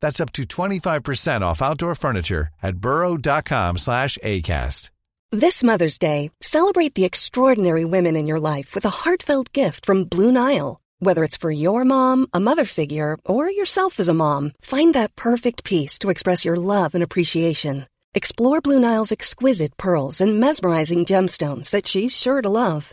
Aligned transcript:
That's 0.00 0.20
up 0.20 0.32
to 0.32 0.42
25% 0.44 1.42
off 1.42 1.62
outdoor 1.62 1.94
furniture 1.94 2.48
at 2.62 2.76
burrow.com 2.76 3.78
slash 3.78 4.18
ACAST. 4.22 4.90
This 5.32 5.62
Mother's 5.62 5.98
Day, 5.98 6.32
celebrate 6.40 6.96
the 6.96 7.04
extraordinary 7.04 7.84
women 7.84 8.16
in 8.16 8.26
your 8.26 8.40
life 8.40 8.74
with 8.74 8.84
a 8.84 8.96
heartfelt 9.04 9.52
gift 9.52 9.86
from 9.86 10.04
Blue 10.04 10.32
Nile. 10.32 10.80
Whether 10.98 11.22
it's 11.22 11.36
for 11.36 11.52
your 11.52 11.84
mom, 11.84 12.26
a 12.34 12.40
mother 12.40 12.64
figure, 12.64 13.16
or 13.24 13.48
yourself 13.48 14.00
as 14.00 14.08
a 14.08 14.14
mom, 14.14 14.52
find 14.60 14.92
that 14.94 15.14
perfect 15.14 15.62
piece 15.62 16.00
to 16.00 16.10
express 16.10 16.44
your 16.44 16.56
love 16.56 16.96
and 16.96 17.02
appreciation. 17.04 17.86
Explore 18.12 18.60
Blue 18.60 18.80
Nile's 18.80 19.12
exquisite 19.12 19.76
pearls 19.76 20.20
and 20.20 20.40
mesmerizing 20.40 21.04
gemstones 21.04 21.70
that 21.70 21.86
she's 21.86 22.16
sure 22.16 22.42
to 22.42 22.48
love. 22.48 22.92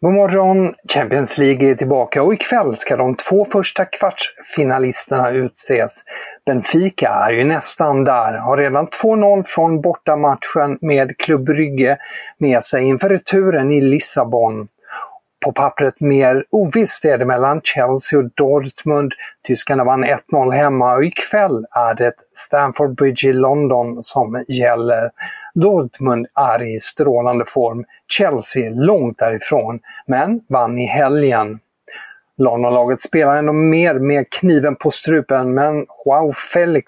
God 0.00 0.12
morgon! 0.12 0.74
Champions 0.92 1.38
League 1.38 1.70
är 1.70 1.74
tillbaka 1.74 2.22
och 2.22 2.34
ikväll 2.34 2.76
ska 2.76 2.96
de 2.96 3.14
två 3.16 3.44
första 3.44 3.84
kvartsfinalisterna 3.84 5.30
utses. 5.30 5.92
Benfica 6.46 7.08
är 7.08 7.32
ju 7.32 7.44
nästan 7.44 8.04
där, 8.04 8.32
har 8.32 8.56
redan 8.56 8.88
2-0 8.88 9.44
från 9.46 9.80
bortamatchen 9.80 10.78
med 10.80 11.18
Club 11.18 11.44
Brygge 11.44 11.98
med 12.38 12.64
sig 12.64 12.84
inför 12.84 13.08
returen 13.08 13.70
i 13.72 13.80
Lissabon. 13.80 14.68
På 15.44 15.52
pappret 15.52 16.00
mer 16.00 16.44
ovisst 16.50 17.04
är 17.04 17.18
det 17.18 17.24
mellan 17.24 17.60
Chelsea 17.64 18.18
och 18.18 18.30
Dortmund. 18.34 19.12
Tyskarna 19.46 19.84
vann 19.84 20.04
1-0 20.04 20.52
hemma 20.52 20.94
och 20.94 21.04
ikväll 21.04 21.66
är 21.70 21.94
det 21.94 22.12
Stamford 22.34 22.96
Bridge 22.96 23.28
i 23.28 23.32
London 23.32 24.02
som 24.02 24.44
gäller. 24.48 25.10
Dortmund 25.60 26.26
är 26.34 26.62
i 26.62 26.80
strålande 26.80 27.44
form, 27.48 27.84
Chelsea 28.08 28.70
långt 28.70 29.18
därifrån, 29.18 29.80
men 30.06 30.40
vann 30.48 30.78
i 30.78 30.86
helgen. 30.86 31.58
Londonlaget 32.38 33.00
spelar 33.00 33.36
ändå 33.36 33.52
mer 33.52 33.94
med 33.94 34.30
kniven 34.30 34.76
på 34.76 34.90
strupen 34.90 35.54
men 35.54 35.86
Joao 36.04 36.32
Felix 36.32 36.84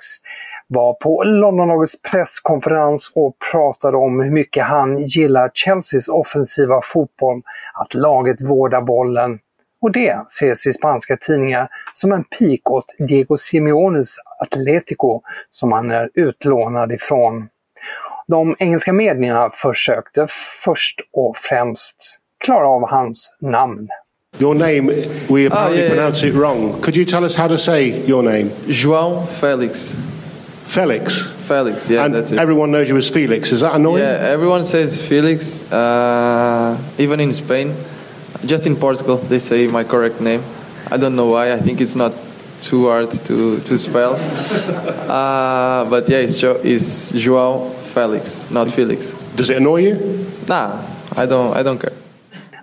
var 0.67 0.95
på 0.95 1.23
Londonlagets 1.25 2.03
presskonferens 2.03 3.12
och 3.15 3.37
pratade 3.53 3.97
om 3.97 4.21
hur 4.21 4.31
mycket 4.31 4.65
han 4.65 4.99
gillar 5.07 5.51
Chelseas 5.55 6.09
offensiva 6.09 6.81
fotboll, 6.84 7.43
att 7.75 7.95
laget 7.95 8.41
vårdar 8.41 8.81
bollen. 8.81 9.39
Och 9.81 9.93
det 9.93 10.19
ses 10.27 10.67
i 10.67 10.73
spanska 10.73 11.17
tidningar 11.17 11.69
som 11.93 12.12
en 12.12 12.25
pik 12.25 12.71
åt 12.71 12.95
Diego 12.99 13.37
Simeones 13.39 14.17
Atletico 14.41 15.23
som 15.51 15.73
han 15.73 15.91
är 15.91 16.11
utlånad 16.15 16.93
ifrån. 16.93 17.49
De 18.28 18.56
engelska 18.59 18.93
medierna 18.93 19.50
försökte 19.50 20.27
först 20.65 21.00
och 21.12 21.37
främst 21.37 21.97
klara 22.44 22.69
av 22.69 22.89
hans 22.89 23.37
namn. 23.41 23.89
Your 24.39 24.55
name, 24.55 24.93
we 25.28 25.47
apparently 25.47 25.81
oh, 25.81 25.84
yeah, 25.84 25.89
pronounce 25.89 26.27
yeah. 26.27 26.37
it 26.37 26.41
wrong. 26.41 26.81
Could 26.83 26.97
you 26.97 27.05
tell 27.05 27.25
us 27.25 27.34
how 27.34 27.49
to 27.49 27.59
say 27.59 28.06
your 28.06 28.22
name? 28.22 28.50
João 28.66 29.27
Felix. 29.41 29.97
Felix. 30.66 31.33
Felix, 31.49 31.89
yeah, 31.89 32.05
and 32.05 32.15
that's 32.15 32.31
it. 32.31 32.39
everyone 32.39 32.71
knows 32.71 32.89
you 32.91 32.97
as 32.99 33.09
Felix. 33.09 33.53
Is 33.53 33.61
that 33.61 33.75
annoying? 33.75 34.05
Yeah, 34.05 34.33
everyone 34.33 34.65
says 34.65 35.00
Felix. 35.00 35.62
Uh, 35.72 36.77
even 36.99 37.21
in 37.21 37.33
Spain, 37.33 37.75
just 38.45 38.66
in 38.66 38.77
Portugal, 38.77 39.16
they 39.16 39.39
say 39.39 39.66
my 39.66 39.83
correct 39.83 40.21
name. 40.21 40.43
I 40.91 40.99
don't 40.99 41.16
know 41.16 41.31
why. 41.31 41.53
I 41.53 41.59
think 41.59 41.81
it's 41.81 41.97
not 41.97 42.12
too 42.60 42.89
hard 42.89 43.10
to 43.25 43.60
to 43.60 43.78
spell. 43.78 44.19
Uh, 45.09 45.89
but 45.89 46.06
yeah, 46.06 46.19
it's, 46.19 46.39
jo- 46.39 46.60
it's 46.62 47.12
João 47.12 47.72
Felix, 47.88 48.50
not 48.50 48.71
Felix. 48.72 49.16
Does 49.37 49.50
it 49.50 49.56
annoy 49.56 49.81
you? 49.82 49.97
Nah, 50.49 50.81
I 51.16 51.26
don't. 51.26 51.60
I 51.60 51.62
don't 51.62 51.78
care. 51.78 51.93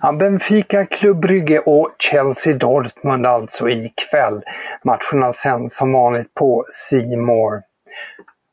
Ja, 0.02 0.12
Benfica, 0.12 0.86
Club 0.86 1.20
Brygge 1.20 1.58
och 1.58 1.90
Chelsea 1.98 2.54
Dortmund 2.54 3.26
alltså 3.26 3.68
ikväll. 3.68 4.42
Matcherna 4.84 5.32
sänds 5.32 5.76
som 5.76 5.92
vanligt 5.92 6.34
på 6.34 6.64
Simor. 6.72 7.62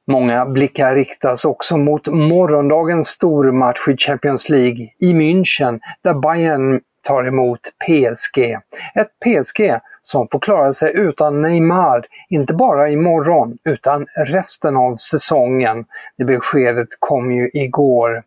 Många 0.08 0.46
blickar 0.46 0.96
riktas 0.96 1.46
också 1.46 1.78
mot 1.78 2.08
morgondagens 2.08 3.08
stormatch 3.08 3.88
i 3.88 3.98
Champions 3.98 4.50
League 4.50 4.90
i 5.00 5.14
München 5.14 5.80
där 6.04 6.14
Bayern 6.14 6.82
tar 7.02 7.24
emot 7.28 7.60
PSG. 7.86 8.58
Ett 8.96 9.12
PSG 9.26 9.80
som 10.04 10.28
får 10.32 10.40
klara 10.40 10.74
sig 10.74 10.92
utan 10.96 11.42
Neymar, 11.42 12.06
inte 12.30 12.54
bara 12.54 12.90
imorgon 12.90 13.58
utan 13.64 14.06
resten 14.16 14.78
av 14.78 14.96
säsongen. 14.96 15.86
Det 16.18 16.26
beskedet 16.26 16.88
kom 17.00 17.32
ju 17.32 17.50
igår. 17.54 18.24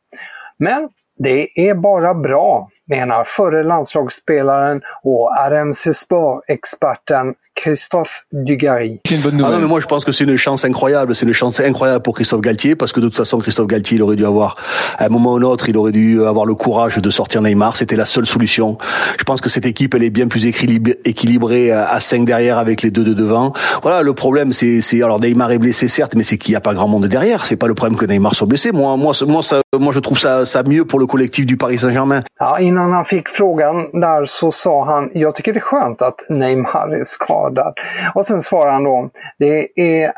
Men 0.58 0.88
det 1.18 1.68
är 1.68 1.74
bara 1.74 2.14
bra, 2.14 2.68
menar 2.86 3.24
förre 3.24 3.62
landslagsspelaren 3.62 4.82
och 5.02 5.36
RMC 5.36 5.94
Spa-experten 5.94 7.34
Christophe 7.56 8.24
Dugarry. 8.32 9.00
C'est 9.06 9.16
une 9.16 9.22
bonne 9.22 9.36
nouvelle. 9.36 9.52
Ah 9.54 9.56
non, 9.56 9.62
mais 9.62 9.68
moi 9.68 9.80
je 9.80 9.86
pense 9.86 10.04
que 10.04 10.12
c'est 10.12 10.24
une 10.24 10.36
chance 10.36 10.64
incroyable. 10.64 11.14
C'est 11.14 11.26
une 11.26 11.32
chance 11.32 11.58
incroyable 11.58 12.02
pour 12.02 12.14
Christophe 12.14 12.42
Galtier 12.42 12.76
parce 12.76 12.92
que 12.92 13.00
de 13.00 13.06
toute 13.06 13.16
façon 13.16 13.38
Christophe 13.38 13.66
Galtier 13.66 13.96
il 13.96 14.02
aurait 14.02 14.16
dû 14.16 14.26
avoir 14.26 14.56
à 14.98 15.06
un 15.06 15.08
moment 15.08 15.32
ou 15.32 15.36
un 15.36 15.42
autre 15.42 15.68
il 15.68 15.76
aurait 15.76 15.92
dû 15.92 16.22
avoir 16.24 16.46
le 16.46 16.54
courage 16.54 16.98
de 16.98 17.10
sortir 17.10 17.42
Neymar. 17.42 17.76
C'était 17.76 17.96
la 17.96 18.04
seule 18.04 18.26
solution. 18.26 18.78
Je 19.18 19.24
pense 19.24 19.40
que 19.40 19.48
cette 19.48 19.66
équipe 19.66 19.94
elle 19.94 20.02
est 20.02 20.10
bien 20.10 20.28
plus 20.28 20.46
équilibrée 20.46 21.72
à 21.72 21.98
5 21.98 22.24
derrière 22.24 22.58
avec 22.58 22.82
les 22.82 22.90
deux 22.90 23.04
de 23.04 23.14
devant. 23.14 23.52
Voilà 23.82 24.02
le 24.02 24.12
problème 24.12 24.52
c'est 24.52 24.80
c'est 24.80 25.02
alors 25.02 25.18
Neymar 25.18 25.50
est 25.50 25.58
blessé 25.58 25.88
certes 25.88 26.14
mais 26.14 26.22
c'est 26.22 26.36
qu'il 26.38 26.52
n'y 26.52 26.56
a 26.56 26.60
pas 26.60 26.74
grand 26.74 26.88
monde 26.88 27.06
derrière. 27.06 27.46
C'est 27.46 27.56
pas 27.56 27.68
le 27.68 27.74
problème 27.74 27.98
que 27.98 28.04
Neymar 28.04 28.34
soit 28.34 28.46
blessé. 28.46 28.70
Moi 28.72 28.96
moi 28.96 29.12
moi 29.26 29.42
ça, 29.42 29.62
moi 29.78 29.92
je 29.92 30.00
trouve 30.00 30.18
ça 30.18 30.44
ça 30.44 30.62
mieux 30.62 30.84
pour 30.84 30.98
le 30.98 31.06
collectif 31.06 31.46
du 31.46 31.56
Paris 31.56 31.78
Saint-Germain. 31.78 32.22
Ja, 32.38 32.60
innan 32.60 32.92
han 32.92 33.04
fick 33.04 33.28
frågan 33.28 33.76
där 33.92 34.26
så 34.26 34.52
sa 34.52 34.84
han 34.84 35.10
jag 35.14 35.34
tycker 35.34 35.52
det 35.52 35.58
är 35.58 35.60
skönt 35.60 36.02
att 36.02 36.20
Neymar 36.28 37.00
är 37.00 37.04
skadad 37.04 37.45
skadad. 37.46 37.74
Och 38.14 38.26
sen 38.26 38.42
svarar 38.42 38.72
han 38.72 38.84
då, 38.84 39.10
det 39.38 39.80
är 39.80 40.12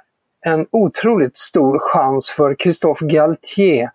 en 0.47 0.67
otroligt 0.71 1.39
stor 1.39 1.79
chans 1.79 2.31
för 2.31 2.55
Christophe 2.55 3.07
Galtier. 3.07 3.91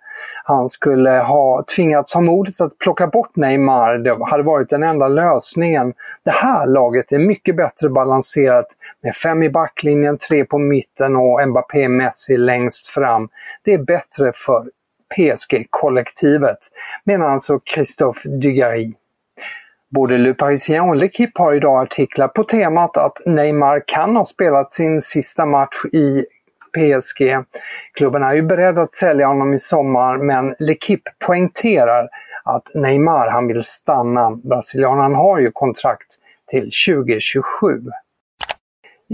Han 0.45 0.69
skulle 0.69 1.09
ha 1.09 1.63
tvingats 1.75 2.13
ha 2.13 2.21
modet 2.21 2.61
att 2.61 2.77
plocka 2.77 3.07
bort 3.07 3.35
Neymar. 3.35 3.97
Det 3.97 4.25
hade 4.25 4.43
varit 4.43 4.69
den 4.69 4.83
enda 4.83 5.07
lösningen. 5.07 5.93
Det 6.23 6.31
här 6.31 6.65
laget 6.65 7.11
är 7.11 7.19
mycket 7.19 7.55
bättre 7.55 7.89
balanserat 7.89 8.65
med 9.01 9.15
fem 9.15 9.43
i 9.43 9.49
backlinjen, 9.49 10.17
tre 10.17 10.45
på 10.45 10.57
mitten 10.57 11.15
och 11.15 11.47
Mbappé 11.47 11.87
Messi 11.87 12.37
längst 12.37 12.87
fram. 12.87 13.29
Det 13.63 13.73
är 13.73 13.77
bättre 13.77 14.31
för 14.35 14.63
PSG-kollektivet, 15.15 16.59
menar 17.03 17.29
alltså 17.29 17.59
Christophe 17.65 18.29
Dugarry. 18.29 18.93
Både 19.93 20.17
Le 20.17 20.33
Parisien 20.33 20.89
och 20.89 20.95
L'Equipe 20.95 21.39
har 21.39 21.53
idag 21.53 21.81
artiklar 21.81 22.27
på 22.27 22.43
temat 22.43 22.97
att 22.97 23.25
Neymar 23.25 23.83
kan 23.87 24.15
ha 24.15 24.25
spelat 24.25 24.71
sin 24.71 25.01
sista 25.01 25.45
match 25.45 25.85
i 25.91 26.25
PSG. 26.77 27.43
Klubben 27.93 28.23
är 28.23 28.33
ju 28.33 28.41
beredd 28.41 28.79
att 28.79 28.93
sälja 28.93 29.27
honom 29.27 29.53
i 29.53 29.59
sommar 29.59 30.17
men 30.17 30.55
L'Equipe 30.55 31.09
poängterar 31.25 32.09
att 32.43 32.73
Neymar 32.73 33.27
han 33.27 33.47
vill 33.47 33.63
stanna. 33.63 34.31
Brasilianen 34.31 35.15
har 35.15 35.39
ju 35.39 35.51
kontrakt 35.51 36.07
till 36.49 36.71
2027. 36.87 37.81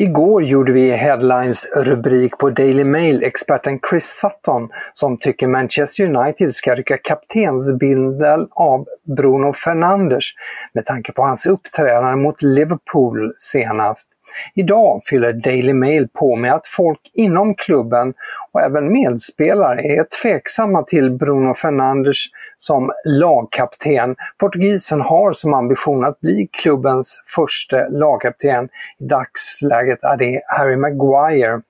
Igår 0.02 0.44
gjorde 0.44 0.72
vi 0.72 0.92
headlines-rubrik 0.92 2.38
på 2.38 2.50
Daily 2.50 2.84
Mail-experten 2.84 3.80
Chris 3.90 4.06
Sutton 4.06 4.70
som 4.94 5.18
tycker 5.18 5.48
Manchester 5.48 6.04
United 6.04 6.56
ska 6.56 6.76
rycka 6.76 6.98
kaptensbindeln 6.98 8.48
av 8.52 8.86
Bruno 9.18 9.54
Fernandes 9.54 10.26
med 10.74 10.86
tanke 10.86 11.12
på 11.12 11.22
hans 11.22 11.46
uppträdande 11.46 12.16
mot 12.16 12.42
Liverpool 12.42 13.34
senast. 13.38 14.12
Idag 14.56 15.02
fyller 15.06 15.34
Daily 15.34 15.74
Mail 15.74 16.08
på 16.14 16.36
med 16.36 16.54
att 16.54 16.68
folk 16.68 17.00
inom 17.14 17.56
klubben 17.56 18.14
och 18.52 18.62
även 18.62 18.94
medspelare 18.94 19.82
är 19.82 20.06
tveksamma 20.22 20.84
till 20.84 21.12
Bruno 21.12 21.54
Fernandes 21.54 22.18
som 22.58 22.92
lagkapten. 23.06 24.16
Portugisen 24.38 25.02
har 25.02 25.34
som 25.34 25.54
ambition 25.54 26.06
att 26.06 26.20
bli 26.20 26.50
klubbens 26.52 27.22
första 27.36 27.88
lagkapten. 27.88 28.70
I 29.00 29.04
dagsläget 29.04 30.04
är 30.04 30.18
det 30.18 30.42
Harry 30.48 30.76
Maguire. 30.76 31.62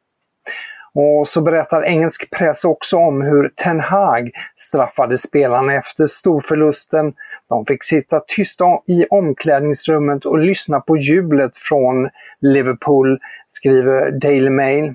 Och 0.94 1.28
så 1.28 1.42
berättar 1.42 1.86
engelsk 1.86 2.30
press 2.32 2.66
också 2.66 2.98
om 2.98 3.22
hur 3.22 3.50
Ten 3.56 3.80
Hag 3.80 4.32
straffade 4.58 5.18
spelarna 5.18 5.74
efter 5.74 6.08
storförlusten. 6.08 7.14
De 7.50 7.66
fick 7.66 7.84
sitta 7.84 8.20
tysta 8.20 8.66
i 8.88 9.06
omklädningsrummet 9.10 10.26
och 10.26 10.40
lyssna 10.40 10.80
på 10.80 10.98
jublet 10.98 11.58
från 11.58 12.10
Liverpool, 12.42 13.20
skriver 13.48 14.12
Daily 14.12 14.50
Mail. 14.50 14.94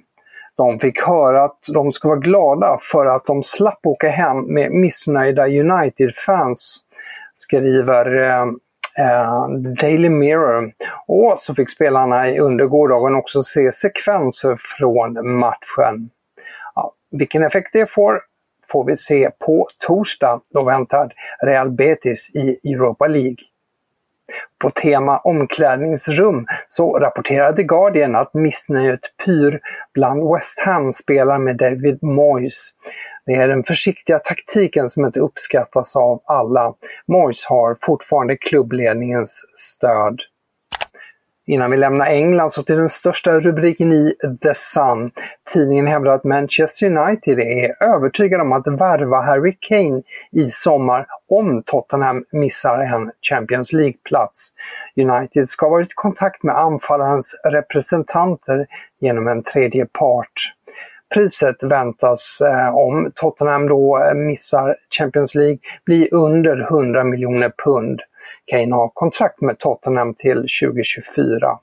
De 0.57 0.79
fick 0.79 1.01
höra 1.01 1.45
att 1.45 1.59
de 1.73 1.93
ska 1.93 2.09
vara 2.09 2.19
glada 2.19 2.79
för 2.81 3.07
att 3.07 3.27
de 3.27 3.43
slapp 3.43 3.87
åka 3.87 4.09
hem 4.09 4.55
med 4.55 4.71
missnöjda 4.71 5.47
United-fans, 5.49 6.85
skriver 7.37 8.31
eh, 8.31 8.47
Eh, 8.99 9.49
Daily 9.81 10.09
Mirror. 10.09 10.73
Och 11.07 11.35
så 11.39 11.55
fick 11.55 11.71
spelarna 11.71 12.31
under 12.39 12.67
gårdagen 12.67 13.15
också 13.15 13.43
se 13.43 13.73
sekvenser 13.73 14.57
från 14.79 15.37
matchen. 15.39 16.11
Ja, 16.75 16.95
vilken 17.11 17.43
effekt 17.43 17.71
det 17.73 17.91
får 17.91 18.21
får 18.73 18.85
vi 18.85 18.97
se 18.97 19.31
på 19.39 19.69
torsdag. 19.87 20.41
Då 20.53 20.65
väntar 20.65 21.13
Real 21.43 21.71
Betis 21.71 22.31
i 22.35 22.73
Europa 22.73 23.07
League. 23.07 23.37
På 24.59 24.71
tema 24.71 25.19
omklädningsrum 25.19 26.47
så 26.69 26.99
rapporterade 26.99 27.63
Guardian 27.63 28.15
att 28.15 28.35
missnöjet 28.35 29.01
pyr 29.25 29.61
bland 29.95 30.35
West 30.35 30.61
Ham-spelare 30.61 31.39
med 31.39 31.57
David 31.57 32.03
Moyes. 32.03 32.71
Det 33.27 33.33
är 33.33 33.49
den 33.49 33.65
försiktiga 33.65 34.19
taktiken 34.19 34.91
som 34.91 35.05
inte 35.05 35.21
uppskattas 35.21 35.97
av 35.97 36.23
alla. 36.25 36.75
Moyes 37.07 37.45
har 37.45 37.77
fortfarande 37.81 38.37
klubbledningens 38.37 39.43
stöd. 39.57 40.21
Innan 41.47 41.71
vi 41.71 41.77
lämnar 41.77 42.07
England 42.07 42.53
så 42.53 42.63
till 42.63 42.77
den 42.77 42.89
största 42.89 43.41
rubriken 43.41 43.93
i 43.93 44.15
The 44.43 44.55
Sun. 44.55 45.11
Tidningen 45.53 45.87
hävdar 45.87 46.15
att 46.15 46.25
Manchester 46.25 46.87
United 46.87 47.39
är 47.39 47.83
övertygade 47.85 48.43
om 48.43 48.53
att 48.53 48.67
värva 48.67 49.21
Harry 49.21 49.57
Kane 49.61 50.03
i 50.33 50.51
sommar 50.51 51.07
om 51.29 51.63
Tottenham 51.63 52.25
missar 52.33 52.79
en 52.79 53.11
Champions 53.31 53.73
League-plats. 53.73 54.53
United 54.97 55.49
ska 55.49 55.67
ha 55.67 55.71
varit 55.71 55.91
i 55.91 55.95
kontakt 55.95 56.43
med 56.43 56.59
anfallarens 56.59 57.35
representanter 57.45 58.67
genom 59.01 59.29
en 59.29 59.43
tredje 59.43 59.87
part. 59.87 60.55
Priset 61.15 61.63
väntas, 61.63 62.41
eh, 62.41 62.77
om 62.77 63.13
Tottenham 63.15 63.69
då 63.69 64.05
eh, 64.05 64.15
missar 64.15 64.77
Champions 64.99 65.35
League, 65.35 65.59
bli 65.85 66.09
under 66.13 66.63
100 66.63 67.05
miljoner 67.05 67.53
pund. 67.65 68.01
Kane 68.47 68.75
har 68.75 68.89
kontrakt 68.89 69.41
med 69.41 69.59
Tottenham 69.59 70.15
till 70.15 70.37
2024. 70.37 71.59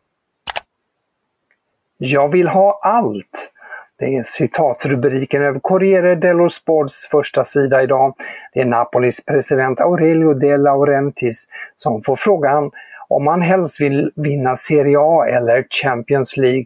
Jag 1.98 2.32
vill 2.32 2.48
ha 2.48 2.80
allt! 2.84 3.52
Det 4.00 4.16
är 4.16 4.24
citatrubriken 4.24 5.42
över 5.42 5.60
Corriere 5.60 6.16
dello 6.16 6.50
Sports 6.50 7.08
första 7.12 7.46
sida 7.46 7.84
idag. 7.84 8.16
Det 8.54 8.62
är 8.62 8.66
Napolis 8.66 9.26
president 9.26 9.80
Aurelio 9.80 10.34
De 10.34 10.58
Laurentiis 10.58 11.48
som 11.76 12.04
får 12.04 12.16
frågan 12.16 12.72
om 13.08 13.28
han 13.28 13.42
helst 13.42 13.82
vill 13.82 14.12
vinna 14.16 14.58
Serie 14.58 14.98
A 15.00 15.26
eller 15.28 15.68
Champions 15.84 16.38
League. 16.38 16.66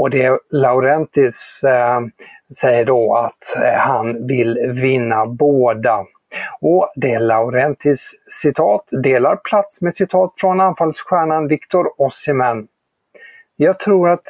Och 0.00 0.10
det 0.10 0.38
Laurentis 0.50 1.64
eh, 1.64 2.00
säger 2.60 2.84
då 2.84 3.14
att 3.14 3.62
eh, 3.64 3.78
han 3.78 4.26
vill 4.26 4.58
vinna 4.82 5.26
båda. 5.26 6.04
Och 6.60 6.92
det 6.96 7.18
Laurentis 7.18 8.10
citat 8.42 8.84
delar 9.02 9.36
plats 9.36 9.80
med 9.82 9.94
citat 9.94 10.32
från 10.36 10.60
anfallsstjärnan 10.60 11.48
Victor 11.48 12.00
Osimhen. 12.00 12.66
Jag 13.56 13.78
tror 13.78 14.08
att 14.08 14.24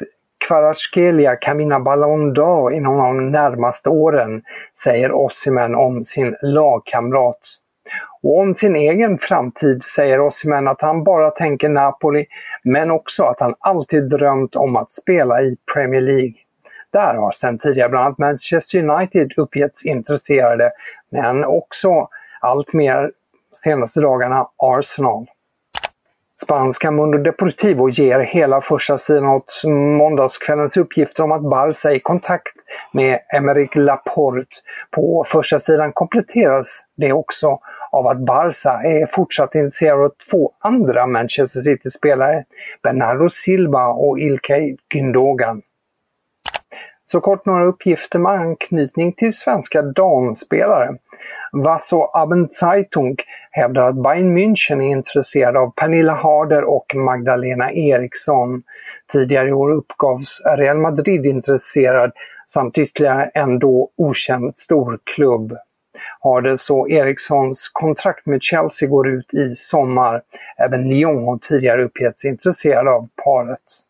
Kvaratskhelia 0.49 1.37
kan 1.37 1.59
vinna 1.59 1.81
Ballon 1.81 2.35
d'Or 2.37 2.73
inom 2.73 2.99
de 2.99 3.31
närmaste 3.31 3.91
åren, 3.91 4.43
säger 4.85 5.13
Osimhen 5.13 5.75
om 5.75 6.05
sin 6.05 6.37
lagkamrat. 6.43 7.41
Och 8.23 8.39
om 8.39 8.55
sin 8.55 8.77
egen 8.77 9.19
framtid 9.19 9.85
säger 9.85 10.21
Osimhen 10.21 10.69
att 10.69 10.81
han 10.81 11.05
bara 11.05 11.31
tänker 11.31 11.69
Napoli, 11.69 12.27
men 12.63 12.91
också 12.91 13.25
att 13.25 13.41
han 13.41 13.55
alltid 13.59 14.09
drömt 14.09 14.57
om 14.57 14.77
att 14.77 14.93
spela 14.93 15.43
i 15.43 15.57
Premier 15.75 16.01
League. 16.01 16.35
Där 16.93 17.15
har 17.15 17.33
sedan 17.33 17.59
tidigare 17.59 17.89
bland 17.89 18.07
annat 18.07 18.19
Manchester 18.19 18.79
United 18.79 19.33
uppgetts 19.37 19.85
intresserade, 19.85 20.71
men 21.11 21.45
också 21.45 22.09
allt 22.41 22.73
mer 22.73 23.13
senaste 23.65 24.01
dagarna 24.01 24.49
Arsenal. 24.57 25.27
Spanska 26.43 26.91
Mundo 26.91 27.19
Deportivo 27.19 27.91
ger 27.91 28.21
hela 28.21 28.61
första 28.61 28.99
sidan 28.99 29.27
åt 29.29 29.63
måndagskvällens 29.99 30.77
uppgifter 30.77 31.23
om 31.23 31.33
att 31.33 31.43
Barca 31.43 31.91
är 31.91 31.95
i 31.95 32.01
kontakt 32.01 32.55
med 32.93 33.19
Emerick 33.37 33.75
Laporte. 33.75 34.57
På 34.91 35.25
första 35.29 35.59
sidan 35.59 35.93
kompletteras 35.93 36.85
det 36.97 37.13
också 37.13 37.59
av 37.93 38.07
att 38.07 38.19
Barca 38.19 38.71
är 38.71 39.15
fortsatt 39.15 39.55
intresserad 39.55 40.01
av 40.01 40.13
två 40.31 40.53
andra 40.59 41.07
Manchester 41.07 41.61
City-spelare, 41.61 42.45
Bernardo 42.83 43.29
Silva 43.29 43.87
och 43.87 44.19
Ilkay 44.19 44.77
Gündogan. 44.95 45.63
Så 47.13 47.21
kort 47.21 47.47
några 47.47 47.65
uppgifter 47.65 48.19
med 48.19 48.33
anknytning 48.33 49.13
till 49.13 49.33
svenska 49.33 49.83
damspelare. 49.83 50.97
Vasso 51.53 52.11
Abendzeitung 52.13 53.17
hävdar 53.51 53.89
att 53.89 54.03
Bayern 54.03 54.39
München 54.39 54.81
är 54.81 54.91
intresserad 54.91 55.57
av 55.57 55.71
Pernilla 55.71 56.15
Harder 56.15 56.65
och 56.65 56.95
Magdalena 56.95 57.73
Eriksson. 57.73 58.63
Tidigare 59.13 59.49
i 59.49 59.53
år 59.53 59.71
uppgavs 59.71 60.43
Real 60.57 60.79
Madrid 60.79 61.27
intresserad 61.27 62.13
samt 62.47 62.79
ytterligare 62.79 63.31
en 63.35 63.59
då 63.59 63.91
okänd 63.97 64.57
storklubb. 64.57 65.57
Harders 66.21 66.71
och 66.71 66.91
Erikssons 66.91 67.71
kontrakt 67.73 68.27
med 68.27 68.43
Chelsea 68.43 68.89
går 68.89 69.09
ut 69.09 69.35
i 69.35 69.55
sommar. 69.57 70.23
Även 70.59 70.89
Lyon 70.89 71.25
har 71.25 71.39
tidigare 71.39 71.85
uppgetts 71.85 72.25
intresserad 72.25 72.89
av 72.89 73.09
paret. 73.25 73.90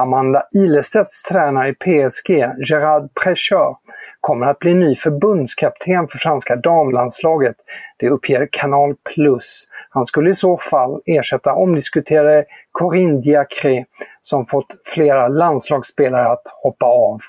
Amanda 0.00 0.42
Ilestedts 0.52 1.22
tränare 1.22 1.68
i 1.68 1.74
PSG, 1.74 2.30
Gerard 2.68 3.14
Precheur, 3.14 3.76
kommer 4.20 4.46
att 4.46 4.58
bli 4.58 4.74
ny 4.74 4.96
förbundskapten 4.96 6.08
för 6.08 6.18
franska 6.18 6.56
damlandslaget. 6.56 7.56
Det 7.98 8.08
uppger 8.08 8.48
Kanal 8.52 8.94
Plus. 9.14 9.68
Han 9.90 10.06
skulle 10.06 10.30
i 10.30 10.34
så 10.34 10.58
fall 10.58 11.00
ersätta 11.06 11.52
omdiskuterade 11.52 12.44
Corinne 12.72 13.20
Diacre 13.20 13.84
som 14.22 14.46
fått 14.46 14.66
flera 14.84 15.28
landslagsspelare 15.28 16.28
att 16.28 16.42
hoppa 16.62 16.86
av. 16.86 17.20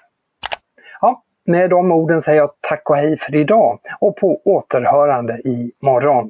Ja, 1.02 1.24
med 1.46 1.70
de 1.70 1.92
orden 1.92 2.22
säger 2.22 2.40
jag 2.40 2.50
tack 2.62 2.90
och 2.90 2.96
hej 2.96 3.18
för 3.18 3.36
idag 3.36 3.80
och 4.00 4.16
på 4.16 4.42
återhörande 4.46 5.34
i 5.34 5.72
morgon. 5.82 6.30